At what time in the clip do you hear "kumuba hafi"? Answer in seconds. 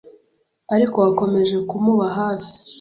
1.69-2.51